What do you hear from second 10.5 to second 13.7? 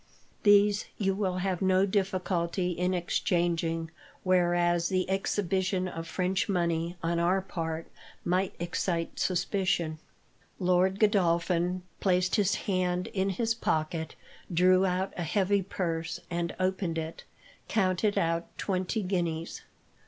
Lord Godolphin placed his hand in his